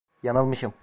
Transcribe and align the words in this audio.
Yanılmışım. 0.23 0.73